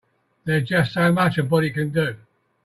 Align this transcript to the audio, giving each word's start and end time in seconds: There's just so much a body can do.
There's 0.45 0.67
just 0.67 0.93
so 0.93 1.11
much 1.11 1.37
a 1.37 1.43
body 1.43 1.69
can 1.69 1.91
do. 1.91 2.15